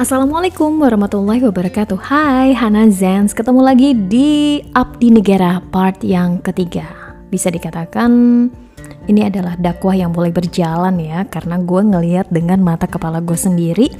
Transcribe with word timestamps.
Assalamualaikum 0.00 0.80
warahmatullahi 0.80 1.44
wabarakatuh. 1.44 2.00
Hai 2.00 2.56
Hana 2.56 2.88
Zens. 2.88 3.36
Ketemu 3.36 3.60
lagi 3.60 3.92
di 3.92 4.56
Abdi 4.72 5.12
Negara 5.12 5.60
part 5.60 6.00
yang 6.00 6.40
ketiga. 6.40 6.88
Bisa 7.28 7.52
dikatakan 7.52 8.08
ini 9.12 9.28
adalah 9.28 9.60
dakwah 9.60 9.92
yang 9.92 10.08
boleh 10.08 10.32
berjalan 10.32 10.96
ya 11.04 11.28
Karena 11.28 11.60
gue 11.60 11.82
ngeliat 11.84 12.32
dengan 12.32 12.64
mata 12.64 12.88
kepala 12.88 13.20
gue 13.20 13.36
sendiri 13.36 13.92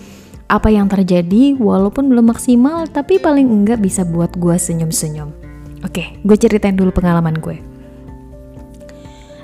Apa 0.48 0.72
yang 0.72 0.88
terjadi 0.88 1.60
walaupun 1.60 2.08
belum 2.08 2.32
maksimal 2.32 2.88
Tapi 2.88 3.20
paling 3.20 3.52
enggak 3.52 3.84
bisa 3.84 4.00
buat 4.08 4.32
gue 4.40 4.56
senyum-senyum. 4.56 5.28
Oke, 5.84 6.16
gue 6.24 6.36
ceritain 6.40 6.80
dulu 6.80 6.96
pengalaman 6.96 7.36
gue 7.36 7.60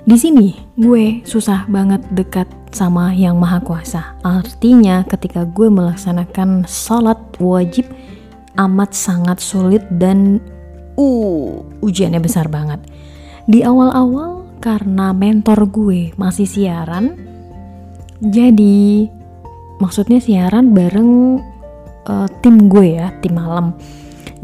di 0.06 0.14
sini 0.14 0.54
gue 0.78 1.26
susah 1.26 1.66
banget 1.66 1.98
dekat 2.14 2.46
sama 2.76 3.16
yang 3.16 3.40
maha 3.40 3.64
kuasa. 3.64 4.20
Artinya 4.20 5.00
ketika 5.08 5.48
gue 5.48 5.72
melaksanakan 5.72 6.68
sholat 6.68 7.16
wajib 7.40 7.88
amat 8.60 8.92
sangat 8.92 9.40
sulit 9.40 9.80
dan 9.96 10.44
uh 11.00 11.64
ujiannya 11.80 12.20
besar 12.20 12.52
banget. 12.52 12.84
Di 13.48 13.64
awal-awal 13.64 14.44
karena 14.60 15.16
mentor 15.16 15.64
gue 15.72 16.12
masih 16.20 16.44
siaran, 16.44 17.16
jadi 18.20 19.08
maksudnya 19.80 20.20
siaran 20.20 20.76
bareng 20.76 21.40
uh, 22.04 22.28
tim 22.44 22.68
gue 22.68 23.00
ya, 23.00 23.08
tim 23.24 23.40
malam. 23.40 23.72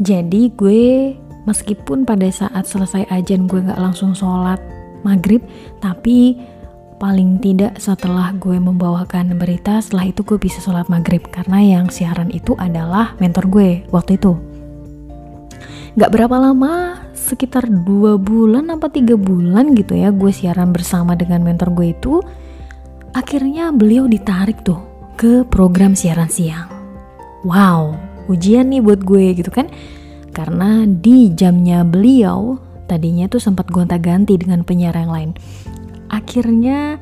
Jadi 0.01 0.49
gue 0.57 1.13
meskipun 1.45 2.07
pada 2.07 2.25
saat 2.33 2.65
selesai 2.65 3.05
ajan 3.13 3.45
gue 3.45 3.61
nggak 3.61 3.77
langsung 3.77 4.15
sholat 4.15 4.57
maghrib 5.03 5.43
tapi 5.83 6.39
paling 7.03 7.43
tidak 7.43 7.75
setelah 7.83 8.31
gue 8.39 8.55
membawakan 8.55 9.35
berita 9.35 9.83
setelah 9.83 10.07
itu 10.07 10.23
gue 10.23 10.39
bisa 10.39 10.63
sholat 10.63 10.87
maghrib. 10.87 11.19
Karena 11.27 11.59
yang 11.59 11.91
siaran 11.91 12.31
itu 12.31 12.55
adalah 12.55 13.19
mentor 13.19 13.51
gue 13.51 13.83
waktu 13.91 14.15
itu. 14.15 14.39
Gak 15.99 16.15
berapa 16.15 16.31
lama 16.39 17.03
sekitar 17.11 17.67
dua 17.67 18.15
bulan 18.15 18.71
apa 18.71 18.87
tiga 18.87 19.19
bulan 19.19 19.75
gitu 19.75 19.99
ya 19.99 20.15
gue 20.15 20.31
siaran 20.31 20.71
bersama 20.71 21.19
dengan 21.19 21.43
mentor 21.43 21.75
gue 21.75 21.91
itu. 21.91 22.23
Akhirnya 23.11 23.75
beliau 23.75 24.07
ditarik 24.07 24.63
tuh 24.63 24.79
ke 25.19 25.43
program 25.43 25.99
siaran 25.99 26.31
siang. 26.31 26.71
Wow 27.43 28.13
ujian 28.31 28.71
nih 28.71 28.79
buat 28.79 29.03
gue 29.03 29.35
gitu 29.35 29.51
kan. 29.51 29.67
Karena 30.31 30.87
di 30.87 31.35
jamnya 31.35 31.83
beliau 31.83 32.57
tadinya 32.87 33.27
tuh 33.27 33.43
sempat 33.43 33.67
gonta-ganti 33.69 34.39
dengan 34.39 34.63
penyiar 34.63 34.95
yang 34.95 35.11
lain. 35.11 35.31
Akhirnya 36.13 37.01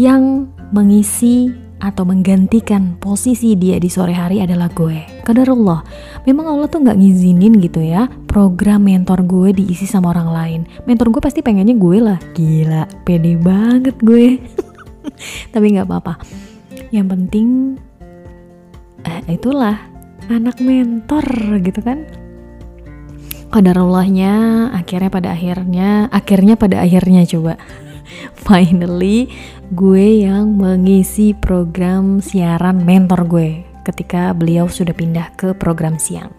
yang 0.00 0.48
mengisi 0.72 1.52
atau 1.80 2.04
menggantikan 2.04 2.96
posisi 3.00 3.56
dia 3.56 3.76
di 3.76 3.88
sore 3.92 4.16
hari 4.16 4.40
adalah 4.40 4.72
gue. 4.72 5.00
Allah, 5.30 5.80
memang 6.24 6.46
Allah 6.48 6.68
tuh 6.68 6.84
nggak 6.84 6.98
ngizinin 6.98 7.56
gitu 7.62 7.80
ya 7.80 8.10
program 8.28 8.84
mentor 8.84 9.24
gue 9.24 9.52
diisi 9.56 9.84
sama 9.84 10.12
orang 10.16 10.28
lain. 10.32 10.60
Mentor 10.88 11.12
gue 11.12 11.22
pasti 11.24 11.40
pengennya 11.40 11.76
gue 11.76 11.98
lah. 12.00 12.18
Gila, 12.36 13.04
pede 13.04 13.36
banget 13.36 13.96
gue. 14.00 14.40
Tapi 15.54 15.66
nggak 15.76 15.88
apa-apa. 15.88 16.20
Yang 16.90 17.06
penting 17.16 17.48
eh, 19.04 19.20
itulah 19.30 19.76
anak 20.30 20.62
mentor 20.62 21.26
gitu 21.64 21.80
kan 21.82 22.06
Qadarullahnya 23.50 24.34
akhirnya 24.70 25.10
pada 25.10 25.28
akhirnya 25.34 26.06
akhirnya 26.14 26.54
pada 26.54 26.86
akhirnya 26.86 27.26
coba 27.26 27.58
finally 28.46 29.30
gue 29.70 30.26
yang 30.26 30.58
mengisi 30.58 31.32
program 31.36 32.18
siaran 32.18 32.82
mentor 32.82 33.26
gue 33.26 33.62
ketika 33.86 34.36
beliau 34.36 34.68
sudah 34.68 34.92
pindah 34.92 35.32
ke 35.38 35.56
program 35.56 35.96
siang. 35.96 36.30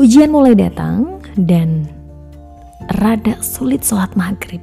Ujian 0.00 0.32
mulai 0.32 0.56
datang 0.56 1.20
dan 1.36 1.86
rada 2.98 3.38
sulit 3.44 3.84
sholat 3.84 4.10
maghrib. 4.18 4.62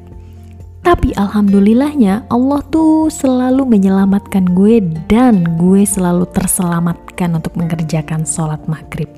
Tapi 0.81 1.11
alhamdulillahnya 1.19 2.31
Allah 2.31 2.63
tuh 2.71 3.11
selalu 3.11 3.67
menyelamatkan 3.67 4.55
gue 4.55 4.79
dan 5.11 5.43
gue 5.59 5.83
selalu 5.83 6.23
terselamatkan 6.31 7.35
untuk 7.35 7.59
mengerjakan 7.59 8.23
sholat 8.23 8.63
maghrib. 8.71 9.11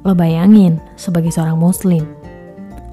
Lo 0.00 0.16
bayangin 0.16 0.80
sebagai 0.96 1.28
seorang 1.28 1.60
muslim, 1.60 2.08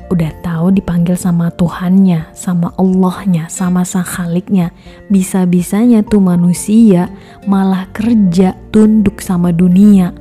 udah 0.07 0.31
tahu 0.39 0.71
dipanggil 0.71 1.19
sama 1.19 1.51
Tuhannya, 1.51 2.31
sama 2.31 2.71
Allahnya, 2.79 3.51
sama 3.51 3.83
sang 3.83 4.07
khaliknya. 4.07 4.71
Bisa-bisanya 5.11 6.03
tuh 6.03 6.23
manusia 6.23 7.11
malah 7.43 7.87
kerja 7.91 8.55
tunduk 8.71 9.19
sama 9.19 9.51
dunia. 9.51 10.15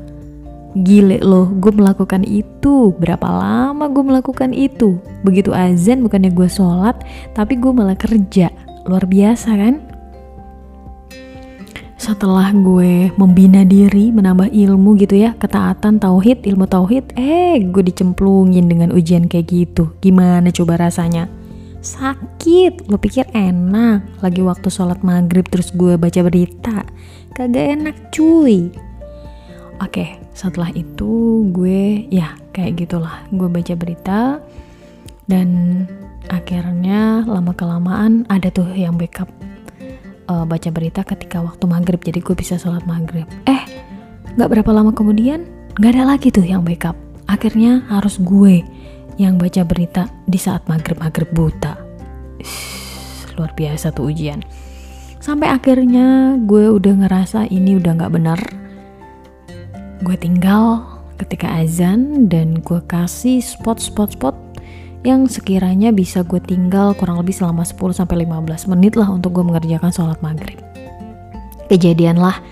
Gile 0.77 1.25
loh, 1.25 1.49
gue 1.57 1.73
melakukan 1.73 2.21
itu. 2.27 2.93
Berapa 3.01 3.25
lama 3.25 3.89
gue 3.89 4.05
melakukan 4.05 4.53
itu? 4.53 5.01
Begitu 5.25 5.55
azan 5.57 6.05
bukannya 6.05 6.35
gue 6.35 6.49
sholat, 6.51 7.01
tapi 7.33 7.57
gue 7.57 7.73
malah 7.73 7.97
kerja. 7.97 8.53
Luar 8.85 9.09
biasa 9.09 9.57
kan? 9.57 9.96
Setelah 12.07 12.55
gue 12.55 13.11
membina 13.19 13.67
diri, 13.67 14.15
menambah 14.15 14.55
ilmu 14.55 14.95
gitu 15.03 15.27
ya, 15.27 15.35
ketaatan, 15.43 15.99
tauhid, 15.99 16.47
ilmu 16.47 16.71
tauhid, 16.71 17.19
eh 17.19 17.59
gue 17.59 17.83
dicemplungin 17.83 18.71
dengan 18.71 18.95
ujian 18.95 19.27
kayak 19.27 19.51
gitu. 19.51 19.91
Gimana 19.99 20.55
coba 20.55 20.87
rasanya? 20.87 21.27
Sakit, 21.83 22.87
lo 22.87 23.03
pikir 23.03 23.27
enak 23.35 24.23
lagi 24.23 24.39
waktu 24.39 24.71
sholat 24.71 25.03
maghrib 25.03 25.51
terus 25.51 25.75
gue 25.75 25.99
baca 25.99 26.23
berita. 26.23 26.87
Kagak 27.35 27.75
enak 27.75 27.97
cuy. 28.15 28.71
Oke, 29.83 30.23
setelah 30.31 30.71
itu 30.79 31.43
gue 31.51 32.07
ya 32.07 32.39
kayak 32.55 32.87
gitulah. 32.87 33.27
Gue 33.35 33.51
baca 33.51 33.75
berita 33.75 34.39
dan 35.27 35.51
akhirnya 36.31 37.27
lama 37.27 37.51
kelamaan 37.51 38.31
ada 38.31 38.47
tuh 38.55 38.71
yang 38.79 38.95
backup 38.95 39.27
uh, 40.31 40.45
baca 40.45 40.71
berita 40.71 41.03
ketika 41.03 41.43
waktu 41.43 41.65
maghrib 41.67 41.99
jadi 42.03 42.23
gue 42.23 42.35
bisa 42.37 42.59
sholat 42.61 42.85
maghrib. 42.85 43.27
Eh 43.47 43.63
nggak 44.37 44.51
berapa 44.53 44.71
lama 44.71 44.93
kemudian 44.93 45.47
nggak 45.81 45.93
ada 45.97 46.05
lagi 46.17 46.29
tuh 46.31 46.45
yang 46.45 46.63
backup. 46.63 46.95
Akhirnya 47.27 47.83
harus 47.91 48.23
gue 48.23 48.63
yang 49.17 49.41
baca 49.41 49.65
berita 49.65 50.07
di 50.29 50.39
saat 50.39 50.63
maghrib 50.69 51.01
maghrib 51.01 51.31
buta 51.33 51.87
luar 53.37 53.53
biasa 53.53 53.93
tuh 53.93 54.09
ujian. 54.11 54.41
Sampai 55.21 55.53
akhirnya 55.53 56.39
gue 56.41 56.73
udah 56.73 57.05
ngerasa 57.05 57.53
ini 57.53 57.77
udah 57.77 57.93
nggak 58.01 58.15
benar. 58.15 58.41
Gue 60.01 60.17
tinggal 60.17 60.85
ketika 61.21 61.61
azan 61.61 62.29
dan 62.29 62.61
gue 62.61 62.81
kasih 62.89 63.41
spot-spot-spot 63.41 64.37
yang 65.07 65.31
sekiranya 65.31 65.95
bisa 65.95 66.27
gue 66.27 66.43
tinggal 66.43 66.91
kurang 66.99 67.23
lebih 67.23 67.31
selama 67.31 67.63
10-15 67.63 68.27
menit 68.75 68.99
lah 68.99 69.07
untuk 69.07 69.39
gue 69.39 69.45
mengerjakan 69.47 69.95
sholat 69.95 70.19
maghrib. 70.19 70.59
Kejadianlah 71.71 72.43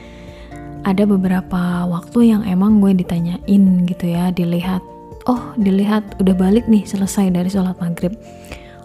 ada 0.86 1.02
beberapa 1.02 1.82
waktu 1.90 2.30
yang 2.30 2.46
emang 2.46 2.78
gue 2.78 2.94
ditanyain 2.94 3.64
gitu 3.90 4.06
ya, 4.06 4.30
dilihat, 4.30 4.86
oh 5.26 5.50
dilihat 5.58 6.06
udah 6.22 6.34
balik 6.38 6.70
nih 6.70 6.86
selesai 6.86 7.34
dari 7.34 7.50
sholat 7.50 7.74
maghrib. 7.82 8.14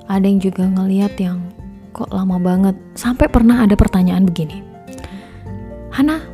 Ada 0.09 0.25
yang 0.25 0.41
juga 0.41 0.65
ngeliat 0.65 1.13
yang 1.21 1.37
kok 1.93 2.09
lama 2.09 2.41
banget, 2.41 2.73
sampai 2.97 3.29
pernah 3.29 3.69
ada 3.69 3.77
pertanyaan 3.77 4.25
begini. 4.25 4.65
Hana, 5.93 6.25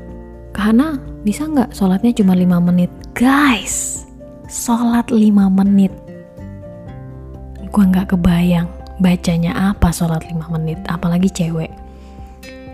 Kak 0.56 0.72
Hana 0.72 1.04
bisa 1.28 1.44
nggak 1.52 1.76
sholatnya 1.76 2.16
cuma 2.16 2.32
5 2.32 2.64
menit? 2.64 2.92
Guys, 3.12 4.08
sholat 4.48 5.12
5 5.12 5.52
menit 5.52 6.05
gue 7.76 7.84
nggak 7.84 8.16
kebayang 8.16 8.72
bacanya 9.04 9.76
apa 9.76 9.92
sholat 9.92 10.24
5 10.24 10.48
menit 10.56 10.80
apalagi 10.88 11.28
cewek. 11.28 11.68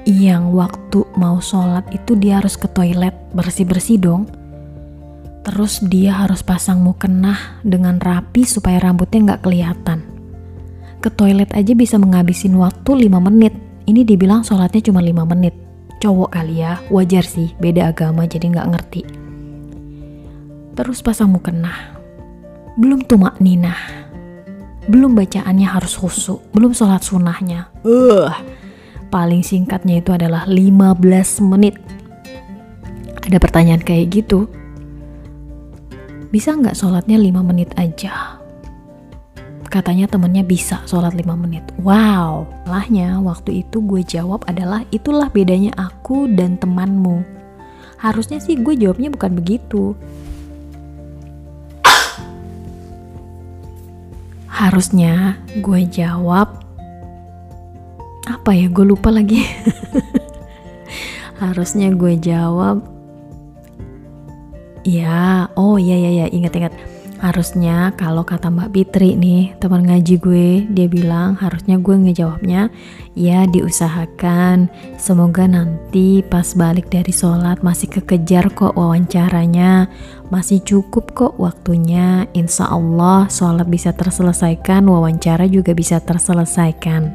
Yang 0.06 0.44
waktu 0.54 1.00
mau 1.18 1.42
sholat 1.42 1.90
itu 1.90 2.14
dia 2.14 2.38
harus 2.38 2.54
ke 2.54 2.70
toilet 2.70 3.18
bersih-bersih 3.34 3.98
dong. 3.98 4.30
Terus 5.42 5.82
dia 5.82 6.22
harus 6.22 6.46
pasang 6.46 6.86
mukena 6.86 7.58
dengan 7.66 7.98
rapi 7.98 8.46
supaya 8.46 8.78
rambutnya 8.78 9.34
nggak 9.34 9.42
kelihatan. 9.42 10.06
Ke 11.02 11.10
toilet 11.10 11.50
aja 11.58 11.74
bisa 11.74 11.98
menghabisin 11.98 12.54
waktu 12.62 13.10
5 13.10 13.18
menit. 13.26 13.58
Ini 13.90 14.06
dibilang 14.06 14.46
sholatnya 14.46 14.86
cuma 14.86 15.02
5 15.02 15.26
menit. 15.34 15.58
Cowok 15.98 16.30
kali 16.30 16.62
ya 16.62 16.78
wajar 16.94 17.26
sih 17.26 17.58
beda 17.58 17.90
agama 17.90 18.30
jadi 18.30 18.54
nggak 18.54 18.70
ngerti. 18.70 19.02
Terus 20.78 21.02
pasang 21.02 21.34
mukena 21.34 21.98
belum 22.80 23.04
tumak 23.04 23.44
ninah 23.44 24.01
belum 24.92 25.16
bacaannya 25.16 25.68
harus 25.72 25.96
khusyuk, 25.96 26.44
belum 26.52 26.76
sholat 26.76 27.00
sunnahnya. 27.00 27.72
Uh, 27.88 28.28
paling 29.08 29.40
singkatnya 29.40 30.04
itu 30.04 30.12
adalah 30.12 30.44
15 30.44 31.00
menit. 31.48 31.80
Ada 33.24 33.40
pertanyaan 33.40 33.80
kayak 33.80 34.12
gitu. 34.12 34.52
Bisa 36.28 36.60
nggak 36.60 36.76
sholatnya 36.76 37.16
5 37.16 37.40
menit 37.40 37.72
aja? 37.80 38.36
Katanya 39.72 40.12
temennya 40.12 40.44
bisa 40.44 40.84
sholat 40.84 41.16
5 41.16 41.24
menit. 41.40 41.64
Wow, 41.80 42.44
lahnya 42.68 43.16
waktu 43.24 43.64
itu 43.64 43.80
gue 43.80 44.04
jawab 44.04 44.44
adalah 44.52 44.84
itulah 44.92 45.32
bedanya 45.32 45.72
aku 45.80 46.28
dan 46.28 46.60
temanmu. 46.60 47.24
harusnya 48.02 48.42
sih 48.42 48.58
gue 48.58 48.74
jawabnya 48.74 49.14
bukan 49.14 49.38
begitu 49.38 49.94
harusnya 54.52 55.40
gue 55.64 55.88
jawab 55.88 56.60
apa 58.28 58.52
ya 58.54 58.68
gue 58.68 58.86
lupa 58.86 59.10
lagi. 59.10 59.42
Harusnya 61.42 61.90
gue 61.98 62.22
jawab 62.22 62.86
ya 64.86 65.50
oh 65.58 65.78
iya 65.78 65.98
iya 65.98 66.12
ya 66.22 66.26
ingat-ingat 66.30 66.74
harusnya 67.22 67.94
kalau 68.02 68.26
kata 68.26 68.50
Mbak 68.50 68.70
Fitri 68.74 69.14
nih 69.14 69.54
teman 69.62 69.86
ngaji 69.86 70.18
gue 70.18 70.48
dia 70.74 70.90
bilang 70.90 71.38
harusnya 71.38 71.78
gue 71.78 71.94
ngejawabnya 71.94 72.74
ya 73.14 73.46
diusahakan. 73.46 74.66
Semoga 74.98 75.46
nanti 75.46 76.26
pas 76.26 76.58
balik 76.58 76.90
dari 76.90 77.14
sholat 77.14 77.62
masih 77.62 77.94
kekejar 77.94 78.50
kok 78.58 78.74
wawancaranya. 78.74 79.86
Masih 80.34 80.66
cukup 80.66 81.14
kok 81.14 81.34
waktunya. 81.38 82.26
Insya 82.34 82.74
Allah 82.74 83.30
sholat 83.30 83.70
bisa 83.70 83.94
terselesaikan 83.94 84.90
wawancara 84.90 85.46
juga 85.46 85.78
bisa 85.78 86.02
terselesaikan. 86.02 87.14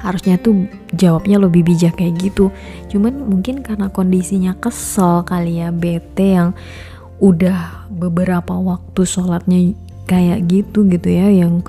Harusnya 0.00 0.34
tuh 0.40 0.66
jawabnya 0.96 1.38
lebih 1.38 1.62
bijak 1.62 2.00
kayak 2.00 2.18
gitu. 2.18 2.50
Cuman 2.90 3.22
mungkin 3.22 3.62
karena 3.62 3.86
kondisinya 3.92 4.56
kesel 4.58 5.22
kali 5.22 5.62
ya 5.62 5.70
bete 5.70 6.40
yang 6.40 6.50
udah 7.22 7.86
beberapa 7.94 8.58
waktu 8.58 9.06
sholatnya 9.06 9.78
kayak 10.10 10.50
gitu 10.50 10.82
gitu 10.90 11.06
ya 11.06 11.30
yang 11.30 11.62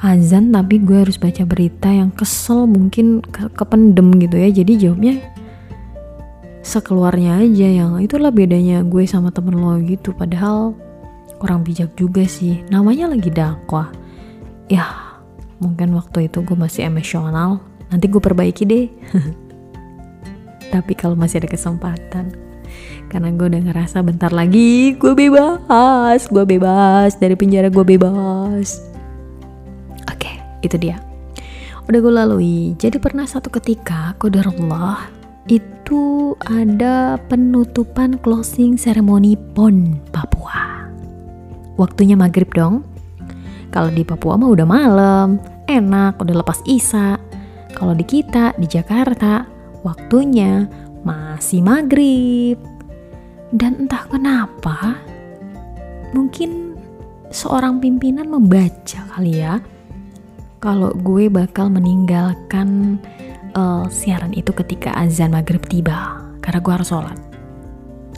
azan 0.00 0.48
tapi 0.52 0.80
gue 0.80 1.04
harus 1.04 1.20
baca 1.20 1.44
berita 1.44 1.92
yang 1.92 2.08
kesel 2.12 2.64
mungkin 2.64 3.20
ke 3.20 3.52
kependem 3.52 4.16
gitu 4.16 4.36
ya. 4.40 4.48
Jadi 4.48 4.72
jawabnya 4.80 5.14
sekeluarnya 6.64 7.44
aja 7.44 7.68
yang 7.84 8.00
itulah 8.00 8.32
bedanya 8.32 8.80
gue 8.80 9.04
sama 9.04 9.28
temen 9.28 9.60
lo 9.60 9.76
gitu. 9.84 10.16
Padahal 10.16 10.72
kurang 11.36 11.68
bijak 11.68 11.92
juga 12.00 12.24
sih. 12.24 12.64
Namanya 12.72 13.12
lagi 13.12 13.28
dakwah. 13.28 13.92
Ya 14.72 14.88
mungkin 15.60 15.92
waktu 16.00 16.32
itu 16.32 16.40
gue 16.40 16.56
masih 16.56 16.88
emosional. 16.88 17.60
Nanti 17.92 18.08
gue 18.08 18.20
perbaiki 18.24 18.64
deh. 18.64 18.88
Tapi 20.72 20.92
kalau 20.96 21.14
masih 21.14 21.44
ada 21.44 21.48
kesempatan 21.52 22.43
karena 23.14 23.30
gue 23.30 23.46
udah 23.46 23.62
ngerasa 23.70 24.02
bentar 24.02 24.34
lagi 24.34 24.98
gue 24.98 25.14
bebas 25.14 26.26
gue 26.26 26.42
bebas 26.42 27.14
dari 27.14 27.38
penjara 27.38 27.70
gue 27.70 27.86
bebas. 27.86 28.82
Oke 30.10 30.34
itu 30.66 30.74
dia. 30.74 30.98
Udah 31.86 31.98
gue 32.02 32.10
lalui. 32.10 32.74
Jadi 32.74 32.98
pernah 32.98 33.22
satu 33.22 33.54
ketika 33.54 34.18
kodarullah 34.18 35.06
itu 35.46 36.34
ada 36.42 37.14
penutupan 37.30 38.18
closing 38.18 38.74
ceremony 38.74 39.38
PON 39.54 40.02
Papua. 40.10 40.90
Waktunya 41.78 42.18
maghrib 42.18 42.50
dong. 42.50 42.82
Kalau 43.70 43.94
di 43.94 44.02
Papua 44.02 44.34
mah 44.34 44.50
udah 44.50 44.66
malam 44.66 45.38
enak 45.70 46.18
udah 46.18 46.42
lepas 46.42 46.58
isa. 46.66 47.14
Kalau 47.78 47.94
di 47.94 48.02
kita 48.02 48.58
di 48.58 48.66
Jakarta 48.66 49.46
waktunya 49.86 50.66
masih 51.06 51.62
maghrib 51.62 52.73
dan 53.54 53.86
entah 53.86 54.02
kenapa, 54.10 54.98
mungkin 56.10 56.74
seorang 57.30 57.78
pimpinan 57.78 58.26
membaca 58.26 59.06
kali 59.14 59.38
ya, 59.38 59.62
kalau 60.58 60.90
gue 60.90 61.30
bakal 61.30 61.70
meninggalkan 61.70 62.98
uh, 63.54 63.86
siaran 63.86 64.34
itu 64.34 64.50
ketika 64.50 64.90
azan 64.98 65.38
maghrib 65.38 65.62
tiba, 65.70 66.18
karena 66.42 66.58
gue 66.58 66.72
harus 66.74 66.90
sholat. 66.90 67.14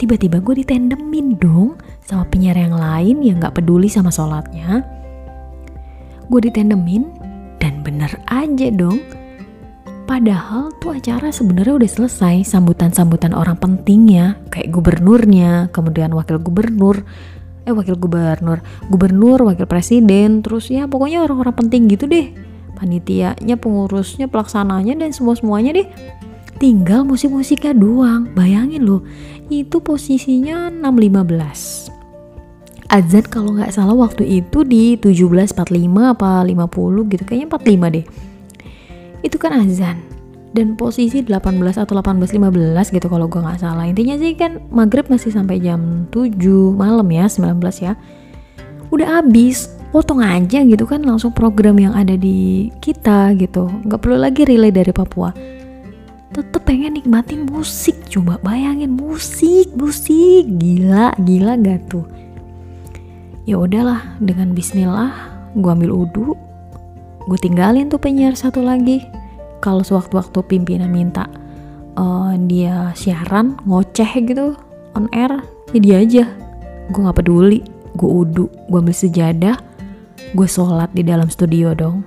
Tiba-tiba 0.01 0.41
gue 0.41 0.65
ditendemin 0.65 1.37
dong 1.37 1.77
sama 2.01 2.25
penyiar 2.33 2.57
yang 2.57 2.77
lain 2.77 3.21
yang 3.21 3.37
gak 3.37 3.61
peduli 3.61 3.93
sama 3.93 4.09
sholatnya. 4.09 4.85
Gue 6.33 6.41
ditendemin 6.49 7.13
dan 7.61 7.85
bener 7.85 8.13
aja 8.29 8.69
dong 8.73 9.05
Padahal 10.07 10.71
tuh 10.79 10.95
acara 10.95 11.35
sebenarnya 11.35 11.83
udah 11.83 11.91
selesai 11.91 12.47
sambutan-sambutan 12.47 13.35
orang 13.35 13.59
pentingnya 13.59 14.39
kayak 14.55 14.71
gubernurnya, 14.71 15.67
kemudian 15.75 16.15
wakil 16.15 16.39
gubernur, 16.39 17.03
eh 17.67 17.75
wakil 17.75 17.99
gubernur, 17.99 18.63
gubernur, 18.87 19.43
wakil 19.43 19.67
presiden, 19.67 20.47
terus 20.47 20.71
ya 20.71 20.87
pokoknya 20.87 21.27
orang-orang 21.27 21.59
penting 21.59 21.91
gitu 21.91 22.07
deh. 22.07 22.31
Panitianya, 22.79 23.59
pengurusnya, 23.59 24.31
pelaksananya 24.31 24.95
dan 24.95 25.11
semua-semuanya 25.11 25.75
deh. 25.75 25.89
Tinggal 26.63 27.03
musik-musiknya 27.03 27.75
doang. 27.75 28.31
Bayangin 28.31 28.87
loh, 28.87 29.03
itu 29.51 29.83
posisinya 29.83 30.71
6.15 30.71 31.99
azan 32.87 33.27
kalau 33.27 33.59
nggak 33.59 33.75
salah 33.75 33.99
waktu 33.99 34.41
itu 34.41 34.63
di 34.63 34.95
17.45 34.95 35.59
apa 36.07 36.47
50 36.47 37.13
gitu 37.13 37.23
kayaknya 37.27 37.49
45 37.51 37.95
deh 37.99 38.05
itu 39.23 39.37
kan 39.39 39.55
azan. 39.57 40.01
Dan 40.57 40.73
posisi 40.73 41.21
18 41.21 41.37
atau 41.77 41.93
18.15 42.01 42.89
gitu 42.89 43.07
kalau 43.13 43.29
gue 43.29 43.41
nggak 43.41 43.61
salah. 43.61 43.85
Intinya 43.85 44.17
sih 44.17 44.33
kan 44.33 44.65
maghrib 44.73 45.05
masih 45.13 45.29
sampai 45.29 45.61
jam 45.61 46.09
7 46.09 46.33
malam 46.73 47.05
ya 47.13 47.29
19 47.29 47.61
ya. 47.85 47.93
Udah 48.89 49.21
abis 49.21 49.69
potong 49.93 50.25
aja 50.25 50.65
gitu 50.65 50.89
kan 50.89 51.05
langsung 51.05 51.33
program 51.37 51.77
yang 51.77 51.93
ada 51.93 52.17
di 52.17 52.73
kita 52.81 53.37
gitu. 53.37 53.69
Nggak 53.85 54.01
perlu 54.01 54.17
lagi 54.17 54.49
relay 54.49 54.73
dari 54.73 54.97
Papua. 54.97 55.37
Tetep 56.33 56.65
pengen 56.65 56.97
nikmatin 56.97 57.45
musik 57.45 57.97
coba 58.09 58.41
bayangin 58.41 58.97
musik 58.97 59.69
musik. 59.77 60.49
Gila 60.57 61.13
gila 61.21 61.53
gak 61.61 61.93
tuh? 61.93 62.05
Ya 63.45 63.61
udahlah 63.61 64.19
dengan 64.19 64.57
Bismillah 64.57 65.13
gue 65.57 65.71
ambil 65.73 65.93
uduk 65.93 66.46
gue 67.27 67.39
tinggalin 67.39 67.91
tuh 67.91 67.99
penyiar 67.99 68.39
satu 68.39 68.63
lagi. 68.63 69.03
Kalau 69.59 69.83
sewaktu-waktu 69.83 70.39
pimpinan 70.47 70.95
minta 70.95 71.27
uh, 71.99 72.33
dia 72.47 72.95
siaran 72.95 73.59
ngoceh 73.67 74.11
gitu 74.23 74.55
on 74.95 75.11
air 75.11 75.43
ya 75.75 75.79
dia 75.83 75.97
aja. 76.03 76.25
Gue 76.95 77.01
nggak 77.03 77.19
peduli 77.19 77.61
gue 77.97 78.07
udu 78.07 78.47
gue 78.69 78.79
ambil 78.79 78.93
sejadah 78.93 79.57
gue 80.37 80.49
sholat 80.49 80.93
di 80.95 81.03
dalam 81.03 81.27
studio 81.27 81.75
dong. 81.75 82.07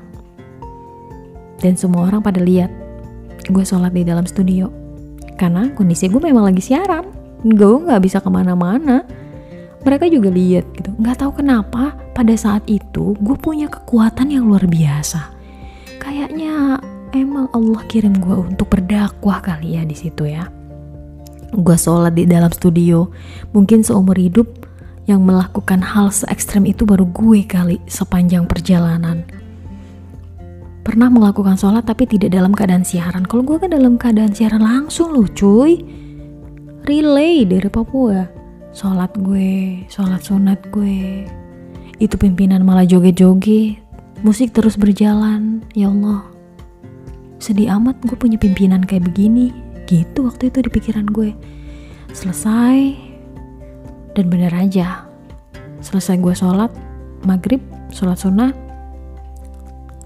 Dan 1.60 1.76
semua 1.76 2.08
orang 2.08 2.24
pada 2.24 2.40
lihat 2.40 2.72
gue 3.52 3.64
sholat 3.68 3.92
di 3.92 4.08
dalam 4.08 4.24
studio. 4.24 4.72
Karena 5.36 5.68
kondisi 5.76 6.08
gue 6.08 6.22
memang 6.24 6.48
lagi 6.48 6.64
siaran 6.64 7.12
gue 7.44 7.76
nggak 7.84 8.02
bisa 8.04 8.24
ke 8.24 8.30
mana-mana. 8.32 9.04
Mereka 9.84 10.08
juga 10.08 10.32
lihat 10.32 10.64
gitu 10.76 10.96
nggak 10.96 11.24
tahu 11.24 11.44
kenapa 11.44 11.96
pada 12.20 12.36
saat 12.36 12.68
itu 12.68 13.16
gue 13.16 13.38
punya 13.40 13.72
kekuatan 13.72 14.28
yang 14.28 14.52
luar 14.52 14.68
biasa. 14.68 15.32
Kayaknya 16.04 16.76
emang 17.16 17.48
Allah 17.56 17.80
kirim 17.88 18.20
gue 18.20 18.36
untuk 18.44 18.68
berdakwah 18.68 19.40
kali 19.40 19.80
ya 19.80 19.88
di 19.88 19.96
situ 19.96 20.28
ya. 20.28 20.52
Gue 21.56 21.80
sholat 21.80 22.20
di 22.20 22.28
dalam 22.28 22.52
studio. 22.52 23.08
Mungkin 23.56 23.88
seumur 23.88 24.20
hidup 24.20 24.52
yang 25.08 25.24
melakukan 25.24 25.80
hal 25.80 26.12
se 26.12 26.28
ekstrem 26.28 26.68
itu 26.68 26.84
baru 26.84 27.08
gue 27.08 27.48
kali 27.48 27.80
sepanjang 27.88 28.44
perjalanan. 28.52 29.24
Pernah 30.84 31.08
melakukan 31.08 31.56
sholat 31.56 31.88
tapi 31.88 32.04
tidak 32.04 32.36
dalam 32.36 32.52
keadaan 32.52 32.84
siaran. 32.84 33.24
Kalau 33.24 33.48
gue 33.48 33.64
kan 33.64 33.72
dalam 33.72 33.96
keadaan 33.96 34.36
siaran 34.36 34.60
langsung 34.60 35.16
loh 35.16 35.30
cuy. 35.32 35.80
Relay 36.84 37.48
dari 37.48 37.72
Papua. 37.72 38.28
Sholat 38.76 39.16
gue 39.16 39.88
sholat 39.88 40.20
sunat 40.20 40.68
gue 40.68 41.24
itu 42.00 42.16
pimpinan 42.16 42.64
malah 42.64 42.88
joget-joget, 42.88 43.84
musik 44.24 44.56
terus 44.56 44.80
berjalan, 44.80 45.60
ya 45.76 45.92
Allah. 45.92 46.24
Sedih 47.40 47.76
amat 47.76 48.00
gue 48.08 48.16
punya 48.16 48.40
pimpinan 48.40 48.84
kayak 48.84 49.12
begini, 49.12 49.52
gitu 49.88 50.28
waktu 50.28 50.48
itu 50.48 50.64
di 50.64 50.70
pikiran 50.72 51.08
gue. 51.12 51.36
Selesai, 52.16 52.96
dan 54.16 54.26
bener 54.32 54.52
aja. 54.56 55.04
Selesai 55.84 56.20
gue 56.20 56.36
sholat, 56.36 56.72
maghrib, 57.28 57.60
sholat 57.92 58.20
sunnah, 58.20 58.52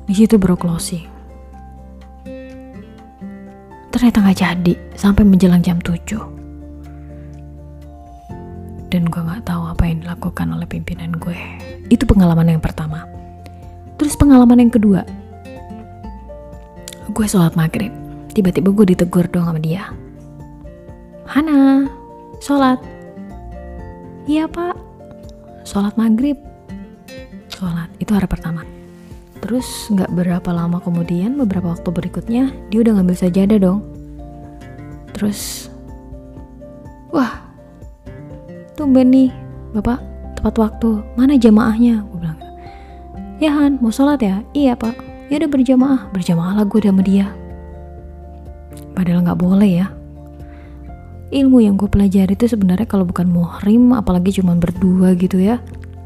di 0.10 0.14
situ 0.18 0.42
bro 0.42 0.58
closing. 0.58 1.06
Ternyata 3.94 4.26
gak 4.26 4.38
jadi, 4.42 4.74
sampai 4.98 5.22
menjelang 5.22 5.62
jam 5.62 5.78
7 5.78 6.43
dan 8.94 9.10
gue 9.10 9.18
gak 9.26 9.50
tahu 9.50 9.66
apa 9.66 9.90
yang 9.90 10.06
dilakukan 10.06 10.54
oleh 10.54 10.70
pimpinan 10.70 11.18
gue. 11.18 11.34
Itu 11.90 12.06
pengalaman 12.06 12.46
yang 12.46 12.62
pertama. 12.62 13.10
Terus 13.98 14.14
pengalaman 14.14 14.62
yang 14.62 14.70
kedua, 14.70 15.02
gue 17.10 17.26
sholat 17.26 17.58
maghrib. 17.58 17.90
Tiba-tiba 18.38 18.70
gue 18.70 18.94
ditegur 18.94 19.26
dong 19.34 19.50
sama 19.50 19.58
dia. 19.58 19.90
Hana, 21.26 21.90
sholat. 22.38 22.78
Iya 24.30 24.46
pak, 24.46 24.78
sholat 25.66 25.98
maghrib. 25.98 26.38
Sholat, 27.50 27.90
itu 27.98 28.14
hari 28.14 28.30
pertama. 28.30 28.62
Terus 29.42 29.90
gak 29.90 30.14
berapa 30.14 30.54
lama 30.54 30.78
kemudian, 30.86 31.34
beberapa 31.42 31.74
waktu 31.74 31.90
berikutnya, 31.90 32.54
dia 32.70 32.80
udah 32.86 33.02
ngambil 33.02 33.18
sajadah 33.18 33.58
dong. 33.58 33.82
Terus 35.18 35.70
wah 37.10 37.53
tumben 38.75 39.10
nih. 39.13 39.30
Bapak 39.74 40.01
tepat 40.38 40.56
waktu. 40.60 41.01
Mana 41.15 41.39
jamaahnya? 41.39 42.03
Gue 42.10 42.18
bilang 42.20 42.39
ya 43.39 43.51
Han 43.53 43.80
mau 43.80 43.94
sholat 43.94 44.22
ya? 44.22 44.42
Iya 44.53 44.75
pak. 44.75 44.96
Ya 45.32 45.39
udah 45.42 45.50
berjamaah. 45.50 46.01
Berjamaah 46.12 46.53
lah 46.62 46.65
gue 46.68 46.80
sama 46.84 47.01
dia. 47.01 47.32
Padahal 48.94 49.25
nggak 49.25 49.39
boleh 49.39 49.72
ya. 49.84 49.88
Ilmu 51.34 51.65
yang 51.65 51.80
gue 51.80 51.89
pelajari 51.89 52.38
itu 52.38 52.46
sebenarnya 52.46 52.86
kalau 52.86 53.10
bukan 53.10 53.25
muhrim 53.25 53.89
apalagi 53.98 54.38
cuma 54.38 54.53
berdua 54.53 55.18
gitu 55.18 55.42
ya 55.42 55.58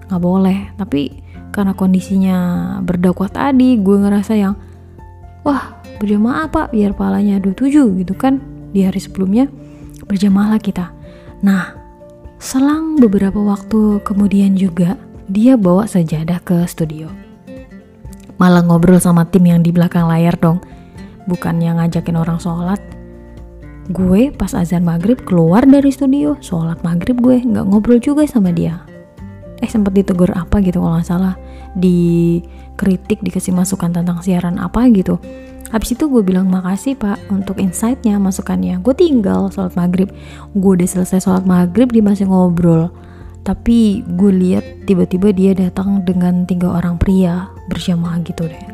nggak 0.08 0.22
boleh. 0.24 0.72
Tapi 0.80 1.20
karena 1.52 1.74
kondisinya 1.74 2.38
berdakwah 2.86 3.28
tadi 3.28 3.76
gue 3.82 3.98
ngerasa 3.98 4.34
yang 4.38 4.56
wah 5.44 5.82
berjamaah 5.98 6.48
pak 6.54 6.72
biar 6.72 6.94
palanya 6.94 7.42
27 7.42 8.06
gitu 8.06 8.14
kan 8.14 8.38
di 8.72 8.86
hari 8.86 9.02
sebelumnya 9.02 9.50
berjamaah 10.06 10.56
lah 10.56 10.62
kita. 10.62 10.94
Nah 11.44 11.77
selang 12.38 13.02
beberapa 13.02 13.42
waktu 13.42 14.02
kemudian 14.06 14.54
juga 14.54 14.98
dia 15.26 15.58
bawa 15.58 15.90
sajadah 15.90 16.38
ke 16.46 16.66
studio. 16.70 17.10
Malah 18.38 18.62
ngobrol 18.62 19.02
sama 19.02 19.26
tim 19.26 19.50
yang 19.50 19.66
di 19.66 19.74
belakang 19.74 20.06
layar 20.06 20.38
dong 20.38 20.62
bukannya 21.26 21.82
ngajakin 21.82 22.18
orang 22.18 22.38
sholat. 22.38 22.78
Gue 23.90 24.30
pas 24.30 24.54
azan 24.54 24.86
maghrib 24.86 25.18
keluar 25.26 25.66
dari 25.66 25.90
studio 25.90 26.38
sholat 26.40 26.80
maghrib 26.86 27.18
gue 27.18 27.42
nggak 27.42 27.66
ngobrol 27.66 27.98
juga 27.98 28.24
sama 28.30 28.54
dia. 28.54 28.86
Eh 29.58 29.66
sempat 29.66 29.98
ditegur 29.98 30.30
apa 30.38 30.62
gitu 30.62 30.78
kalau 30.78 31.02
nggak 31.02 31.10
salah? 31.10 31.34
Dikritik 31.74 33.26
dikasih 33.26 33.58
masukan 33.58 33.90
tentang 33.90 34.22
siaran 34.22 34.62
apa 34.62 34.86
gitu 34.94 35.18
habis 35.68 35.94
itu 35.94 36.08
gue 36.08 36.24
bilang 36.24 36.48
makasih 36.48 36.96
pak 36.96 37.20
untuk 37.28 37.60
insightnya 37.60 38.16
masukannya. 38.18 38.80
Gue 38.80 38.96
tinggal 38.96 39.52
sholat 39.52 39.76
maghrib. 39.76 40.10
Gue 40.56 40.80
udah 40.80 40.88
selesai 40.88 41.28
sholat 41.28 41.44
maghrib 41.44 41.92
dia 41.92 42.04
masih 42.04 42.32
ngobrol. 42.32 42.92
Tapi 43.44 44.04
gue 44.04 44.32
lihat 44.32 44.66
tiba-tiba 44.88 45.32
dia 45.32 45.52
datang 45.56 46.04
dengan 46.04 46.44
tiga 46.44 46.76
orang 46.76 47.00
pria 47.00 47.48
berjamaah 47.72 48.20
gitu 48.24 48.48
deh. 48.48 48.66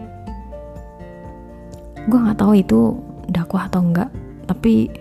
Gue 2.10 2.20
nggak 2.20 2.38
tahu 2.42 2.54
itu 2.58 2.98
dakwah 3.30 3.70
atau 3.70 3.80
enggak 3.80 4.10
tapi 4.44 4.92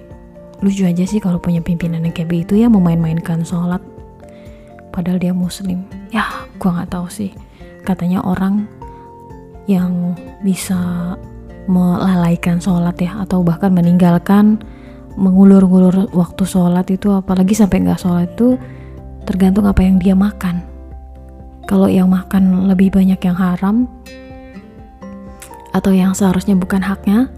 lucu 0.63 0.87
aja 0.87 1.03
sih 1.03 1.19
kalau 1.19 1.43
punya 1.43 1.59
pimpinan 1.59 2.07
yang 2.07 2.15
kayak 2.15 2.31
begitu 2.31 2.61
ya 2.63 2.71
memain-mainkan 2.71 3.43
sholat. 3.43 3.83
Padahal 4.93 5.19
dia 5.19 5.33
muslim. 5.33 5.83
Ya 6.13 6.25
gue 6.57 6.71
nggak 6.71 6.93
tahu 6.93 7.09
sih. 7.09 7.33
Katanya 7.83 8.23
orang 8.23 8.69
yang 9.67 10.15
bisa 10.45 11.15
melalaikan 11.71 12.59
sholat 12.59 12.99
ya 12.99 13.23
atau 13.23 13.43
bahkan 13.47 13.71
meninggalkan 13.71 14.59
mengulur-ngulur 15.15 16.11
waktu 16.17 16.43
sholat 16.49 16.89
itu 16.89 17.13
apalagi 17.13 17.53
sampai 17.53 17.85
nggak 17.85 18.01
sholat 18.01 18.29
itu 18.33 18.57
tergantung 19.29 19.69
apa 19.69 19.85
yang 19.85 20.01
dia 20.01 20.17
makan. 20.17 20.65
Kalau 21.71 21.87
yang 21.87 22.11
makan 22.11 22.67
lebih 22.67 22.91
banyak 22.91 23.21
yang 23.23 23.37
haram 23.39 23.87
atau 25.73 25.95
yang 25.95 26.13
seharusnya 26.13 26.59
bukan 26.59 26.83
haknya 26.83 27.31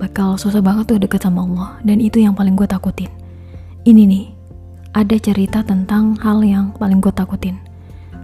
bakal 0.00 0.34
susah 0.34 0.64
banget 0.64 0.96
tuh 0.96 0.98
deket 0.98 1.22
sama 1.22 1.44
Allah. 1.44 1.70
Dan 1.84 2.00
itu 2.00 2.18
yang 2.18 2.32
paling 2.32 2.56
gue 2.56 2.66
takutin. 2.66 3.12
Ini 3.84 4.02
nih 4.08 4.24
ada 4.96 5.16
cerita 5.20 5.60
tentang 5.60 6.16
hal 6.24 6.40
yang 6.40 6.72
paling 6.74 6.98
gue 7.04 7.12
takutin. 7.12 7.60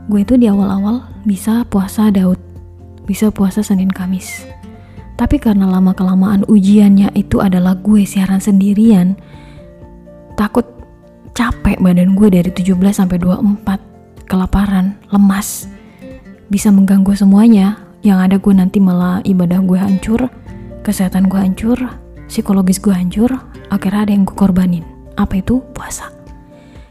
Gue 0.08 0.24
itu 0.24 0.40
di 0.40 0.48
awal-awal 0.48 1.04
bisa 1.28 1.68
puasa 1.68 2.08
Daud 2.08 2.48
bisa 3.08 3.32
puasa 3.32 3.64
Senin 3.64 3.88
Kamis 3.88 4.44
tapi 5.18 5.42
karena 5.42 5.66
lama 5.66 5.92
kelamaan 5.92 6.46
ujiannya 6.46 7.10
itu 7.18 7.42
adalah 7.42 7.74
gue 7.74 8.06
siaran 8.06 8.38
sendirian 8.38 9.18
takut 10.38 10.64
capek 11.34 11.82
badan 11.82 12.14
gue 12.14 12.30
dari 12.30 12.50
17 12.54 12.78
sampai 12.94 13.18
24 13.18 14.30
kelaparan 14.30 14.94
lemas 15.10 15.66
bisa 16.46 16.70
mengganggu 16.70 17.12
semuanya 17.18 17.82
yang 18.06 18.22
ada 18.22 18.38
gue 18.38 18.54
nanti 18.54 18.78
malah 18.78 19.18
ibadah 19.26 19.58
gue 19.58 19.76
hancur 19.76 20.30
kesehatan 20.88 21.28
gue 21.28 21.36
hancur, 21.36 21.76
psikologis 22.32 22.80
gue 22.80 22.96
hancur, 22.96 23.28
akhirnya 23.68 24.08
ada 24.08 24.12
yang 24.16 24.24
gue 24.24 24.32
korbanin. 24.32 24.84
Apa 25.20 25.44
itu? 25.44 25.60
Puasa. 25.76 26.08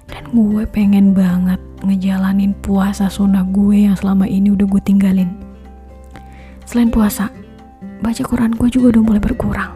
Dan 0.05 0.29
gue 0.29 0.69
pengen 0.69 1.17
banget 1.17 1.57
ngejalanin 1.81 2.53
puasa 2.61 3.09
sunnah 3.09 3.41
gue 3.49 3.89
yang 3.89 3.97
selama 3.97 4.29
ini 4.29 4.53
udah 4.53 4.69
gue 4.69 4.81
tinggalin. 4.85 5.33
Selain 6.69 6.93
puasa, 6.93 7.33
baca 8.01 8.21
Quran 8.23 8.53
gue 8.55 8.69
juga 8.69 8.97
udah 8.97 9.03
mulai 9.03 9.21
berkurang. 9.21 9.73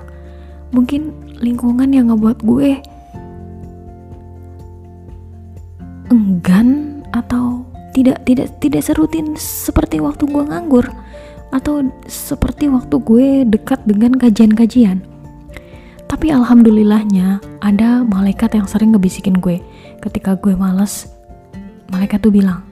Mungkin 0.71 1.35
lingkungan 1.41 1.89
yang 1.91 2.13
ngebuat 2.13 2.45
gue 2.45 2.79
enggan 6.11 7.01
atau 7.11 7.63
tidak 7.91 8.23
tidak 8.27 8.47
tidak 8.63 8.81
serutin 8.83 9.35
seperti 9.35 9.99
waktu 9.99 10.27
gue 10.27 10.43
nganggur 10.43 10.87
atau 11.51 11.83
seperti 12.07 12.71
waktu 12.71 12.95
gue 13.03 13.27
dekat 13.47 13.83
dengan 13.83 14.15
kajian-kajian. 14.15 15.03
Tapi 16.07 16.27
alhamdulillahnya 16.31 17.39
ada 17.63 18.03
malaikat 18.03 18.55
yang 18.55 18.67
sering 18.67 18.95
ngebisikin 18.95 19.39
gue. 19.39 19.59
Ketika 20.03 20.35
gue 20.35 20.55
males, 20.55 21.07
malaikat 21.87 22.19
tuh 22.19 22.31
bilang, 22.35 22.67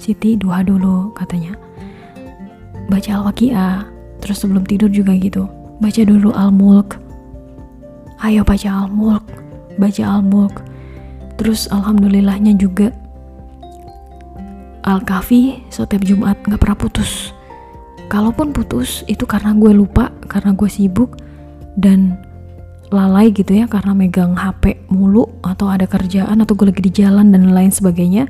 Siti 0.00 0.38
doa 0.38 0.62
dulu 0.64 1.12
katanya. 1.12 1.58
Baca 2.88 3.10
Al-Waqi'ah, 3.20 3.97
terus 4.18 4.42
sebelum 4.42 4.66
tidur 4.66 4.90
juga 4.90 5.14
gitu. 5.16 5.46
Baca 5.78 6.02
dulu 6.02 6.34
Al-Mulk. 6.34 6.98
Ayo 8.18 8.42
baca 8.42 8.68
Al-Mulk, 8.86 9.24
baca 9.78 10.02
Al-Mulk. 10.02 10.54
Terus 11.38 11.70
alhamdulillahnya 11.70 12.58
juga 12.58 12.90
Al-Kahfi 14.82 15.70
setiap 15.70 16.02
Jumat 16.02 16.40
gak 16.48 16.58
pernah 16.58 16.78
putus 16.78 17.30
kalaupun 18.08 18.56
putus 18.56 19.04
itu 19.06 19.28
karena 19.28 19.52
gue 19.52 19.70
lupa 19.76 20.10
karena 20.26 20.56
gue 20.56 20.66
sibuk 20.66 21.20
dan 21.76 22.16
lalai 22.88 23.28
gitu 23.30 23.52
ya 23.52 23.68
karena 23.68 23.92
megang 23.92 24.32
HP 24.32 24.88
mulu 24.88 25.28
atau 25.44 25.68
ada 25.68 25.84
kerjaan 25.84 26.40
atau 26.40 26.56
gue 26.56 26.72
lagi 26.72 26.80
di 26.80 26.92
jalan 26.92 27.28
dan 27.28 27.52
lain 27.52 27.68
sebagainya 27.68 28.24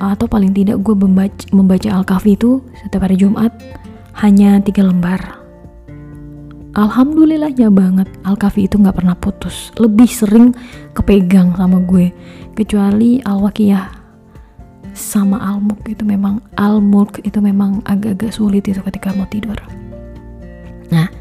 atau 0.00 0.28
paling 0.28 0.52
tidak 0.52 0.80
gue 0.80 0.96
membaca, 0.96 1.44
membaca 1.52 1.88
Al-Kahfi 1.88 2.36
itu 2.36 2.64
setiap 2.84 3.04
hari 3.04 3.20
Jumat 3.20 3.52
hanya 4.20 4.60
tiga 4.64 4.84
lembar. 4.84 5.40
Alhamdulillahnya 6.76 7.72
banget 7.72 8.08
Al-Kahfi 8.24 8.68
itu 8.68 8.76
gak 8.76 9.00
pernah 9.00 9.16
putus. 9.16 9.72
Lebih 9.80 10.08
sering 10.08 10.52
kepegang 10.92 11.56
sama 11.56 11.80
gue 11.80 12.12
kecuali 12.52 13.24
Al-Wakiyah 13.24 14.06
sama 14.96 15.36
al-mulk 15.44 15.84
itu 15.92 16.08
memang 16.08 16.40
al-mulk 16.56 17.20
itu 17.20 17.36
memang 17.44 17.84
agak-agak 17.84 18.32
sulit 18.32 18.64
itu 18.64 18.80
ketika 18.80 19.12
mau 19.12 19.28
tidur. 19.28 19.60
Nah 20.88 21.12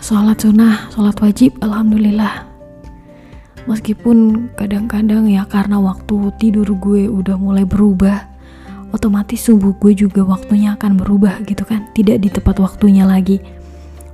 sholat 0.00 0.40
sunnah 0.40 0.88
sholat 0.96 1.12
wajib 1.20 1.60
alhamdulillah. 1.60 2.48
Meskipun 3.68 4.48
kadang-kadang 4.56 5.28
ya 5.28 5.44
karena 5.44 5.76
waktu 5.78 6.32
tidur 6.40 6.66
gue 6.80 7.06
udah 7.06 7.36
mulai 7.36 7.68
berubah 7.68 8.31
otomatis 8.92 9.40
subuh 9.40 9.74
gue 9.80 9.92
juga 9.96 10.22
waktunya 10.22 10.76
akan 10.76 11.00
berubah 11.00 11.42
gitu 11.48 11.64
kan 11.64 11.88
tidak 11.96 12.22
di 12.22 12.28
tepat 12.28 12.60
waktunya 12.60 13.08
lagi 13.08 13.40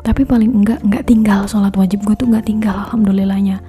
tapi 0.06 0.24
paling 0.24 0.64
enggak 0.64 0.80
enggak 0.86 1.04
tinggal 1.04 1.44
sholat 1.44 1.74
wajib 1.74 2.02
gue 2.06 2.14
tuh 2.14 2.30
enggak 2.30 2.46
tinggal 2.46 2.74
alhamdulillahnya 2.88 3.60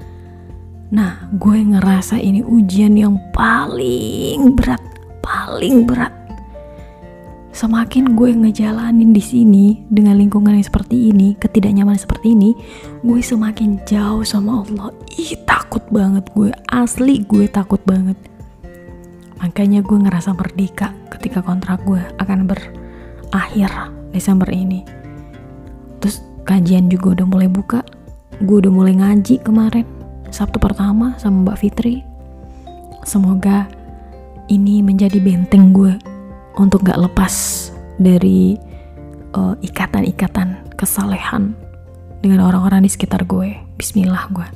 Nah, 0.89 1.30
gue 1.38 1.62
ngerasa 1.62 2.18
ini 2.18 2.42
ujian 2.42 2.98
yang 2.98 3.22
paling 3.30 4.58
berat, 4.58 4.82
paling 5.22 5.86
berat. 5.86 6.10
Semakin 7.54 8.18
gue 8.18 8.34
ngejalanin 8.34 9.13
di 9.13 9.22
sini 9.22 9.66
dengan 9.86 10.18
lingkungan 10.18 10.58
yang 10.58 10.66
seperti 10.66 11.13
ini, 11.13 11.38
ketidaknyamanan 11.38 12.01
seperti 12.01 12.34
ini, 12.34 12.58
gue 13.06 13.22
semakin 13.22 13.78
jauh 13.86 14.25
sama 14.25 14.66
Allah. 14.66 14.89
Ih, 15.13 15.38
takut 15.46 15.86
banget 15.94 16.25
gue, 16.34 16.50
asli 16.74 17.22
gue 17.22 17.46
takut 17.46 17.82
banget. 17.86 18.18
Makanya 19.39 19.79
gue 19.84 19.98
ngerasa 19.98 20.36
merdeka 20.36 20.91
ketika 21.15 21.39
kontrak 21.39 21.84
gue 21.88 22.00
akan 22.19 22.48
berakhir 22.48 23.72
Desember 24.12 24.48
ini. 24.51 24.84
Terus 26.03 26.19
kajian 26.43 26.91
juga 26.91 27.19
udah 27.19 27.25
mulai 27.27 27.48
buka, 27.48 27.84
gue 28.43 28.58
udah 28.60 28.72
mulai 28.72 28.96
ngaji 29.00 29.39
kemarin 29.43 29.88
Sabtu 30.29 30.62
pertama 30.62 31.17
sama 31.17 31.48
Mbak 31.48 31.58
Fitri. 31.58 32.05
Semoga 33.01 33.65
ini 34.51 34.86
menjadi 34.86 35.17
benteng 35.17 35.74
gue 35.74 35.98
untuk 36.58 36.86
gak 36.86 37.00
lepas 37.00 37.34
dari 37.98 38.60
uh, 39.34 39.55
ikatan-ikatan 39.62 40.77
kesalehan 40.77 41.53
dengan 42.19 42.46
orang-orang 42.46 42.86
di 42.86 42.89
sekitar 42.91 43.25
gue. 43.25 43.55
Bismillah 43.79 44.27
gue. 44.31 44.48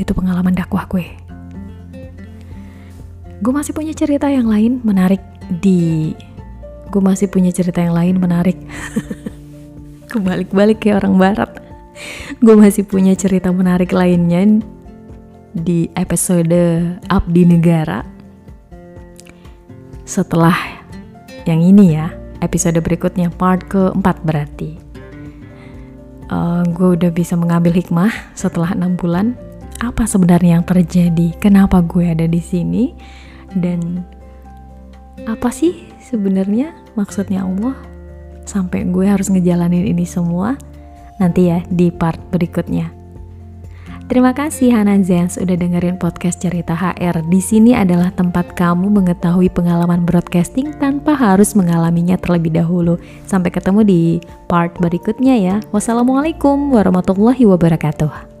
itu 0.00 0.10
pengalaman 0.18 0.56
dakwah 0.56 0.88
gue. 0.90 1.21
Gue 3.42 3.52
masih 3.52 3.74
punya 3.74 3.90
cerita 3.90 4.30
yang 4.30 4.46
lain 4.46 4.78
menarik 4.86 5.20
di 5.50 6.14
gue 6.92 7.02
masih 7.02 7.26
punya 7.26 7.48
cerita 7.48 7.80
yang 7.80 7.96
lain 7.96 8.20
menarik 8.20 8.54
kebalik-balik 10.12 10.76
kayak 10.84 11.00
orang 11.00 11.16
barat 11.16 11.50
gue 12.38 12.52
masih 12.52 12.84
punya 12.84 13.16
cerita 13.16 13.48
menarik 13.48 13.96
lainnya 13.96 14.60
di 15.52 15.92
episode 15.92 16.96
Abdi 17.12 17.42
Negara. 17.44 18.00
Setelah 20.08 20.56
yang 21.44 21.60
ini 21.60 21.96
ya, 21.96 22.12
episode 22.40 22.80
berikutnya 22.80 23.28
part 23.32 23.68
keempat 23.68 24.24
berarti. 24.24 24.80
Uh, 26.32 26.64
gue 26.72 26.96
udah 26.96 27.12
bisa 27.12 27.36
mengambil 27.36 27.76
hikmah 27.76 28.12
setelah 28.32 28.72
enam 28.72 28.96
bulan. 28.96 29.36
Apa 29.84 30.08
sebenarnya 30.08 30.60
yang 30.60 30.64
terjadi? 30.64 31.36
Kenapa 31.36 31.84
gue 31.84 32.08
ada 32.08 32.24
di 32.24 32.40
sini? 32.40 32.94
Dan 33.56 34.04
apa 35.28 35.52
sih 35.54 35.86
sebenarnya 36.02 36.74
maksudnya 36.98 37.46
Allah 37.46 37.76
sampai 38.42 38.88
gue 38.90 39.06
harus 39.06 39.30
ngejalanin 39.30 39.86
ini 39.86 40.02
semua 40.02 40.58
nanti 41.22 41.46
ya 41.52 41.62
di 41.70 41.94
part 41.94 42.18
berikutnya. 42.34 43.02
Terima 44.12 44.36
kasih 44.36 44.76
Hana 44.76 45.00
Zens 45.00 45.40
udah 45.40 45.56
dengerin 45.56 45.96
podcast 45.96 46.44
cerita 46.44 46.76
HR. 46.76 47.24
Di 47.32 47.40
sini 47.40 47.72
adalah 47.72 48.12
tempat 48.12 48.52
kamu 48.52 48.92
mengetahui 48.92 49.48
pengalaman 49.48 50.04
broadcasting 50.04 50.74
tanpa 50.76 51.16
harus 51.16 51.56
mengalaminya 51.56 52.20
terlebih 52.20 52.52
dahulu. 52.52 53.00
Sampai 53.24 53.48
ketemu 53.48 53.80
di 53.88 54.02
part 54.52 54.76
berikutnya 54.76 55.40
ya. 55.40 55.56
Wassalamualaikum 55.72 56.76
warahmatullahi 56.76 57.48
wabarakatuh. 57.48 58.31